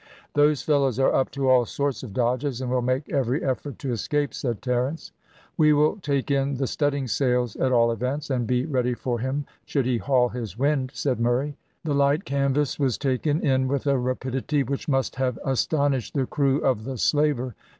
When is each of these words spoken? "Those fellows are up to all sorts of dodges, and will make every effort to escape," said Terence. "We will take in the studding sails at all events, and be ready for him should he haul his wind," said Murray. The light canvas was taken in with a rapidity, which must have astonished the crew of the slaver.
"Those 0.33 0.63
fellows 0.63 0.97
are 0.97 1.13
up 1.13 1.29
to 1.33 1.47
all 1.47 1.63
sorts 1.67 2.01
of 2.01 2.11
dodges, 2.11 2.59
and 2.59 2.71
will 2.71 2.81
make 2.81 3.07
every 3.13 3.43
effort 3.43 3.77
to 3.77 3.91
escape," 3.91 4.33
said 4.33 4.59
Terence. 4.59 5.11
"We 5.57 5.73
will 5.73 5.97
take 6.01 6.31
in 6.31 6.55
the 6.55 6.65
studding 6.65 7.07
sails 7.07 7.55
at 7.57 7.71
all 7.71 7.91
events, 7.91 8.31
and 8.31 8.47
be 8.47 8.65
ready 8.65 8.95
for 8.95 9.19
him 9.19 9.45
should 9.63 9.85
he 9.85 9.99
haul 9.99 10.29
his 10.29 10.57
wind," 10.57 10.89
said 10.95 11.19
Murray. 11.19 11.55
The 11.83 11.93
light 11.93 12.25
canvas 12.25 12.79
was 12.79 12.97
taken 12.97 13.41
in 13.45 13.67
with 13.67 13.85
a 13.85 13.99
rapidity, 13.99 14.63
which 14.63 14.89
must 14.89 15.17
have 15.17 15.37
astonished 15.45 16.15
the 16.15 16.25
crew 16.25 16.57
of 16.61 16.83
the 16.83 16.97
slaver. 16.97 17.53